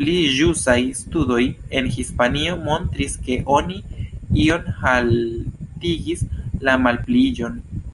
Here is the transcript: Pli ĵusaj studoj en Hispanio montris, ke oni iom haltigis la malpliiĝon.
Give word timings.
Pli 0.00 0.12
ĵusaj 0.32 0.74
studoj 0.98 1.38
en 1.80 1.88
Hispanio 1.96 2.52
montris, 2.68 3.16
ke 3.28 3.38
oni 3.54 3.78
iom 4.44 4.68
haltigis 4.84 6.22
la 6.70 6.76
malpliiĝon. 6.84 7.58